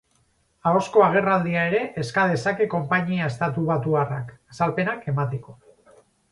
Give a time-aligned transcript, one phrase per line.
[0.69, 5.59] Ahozko agerraldia ere eska dezake konpainia estatubatuarrak, azalpenak emateko.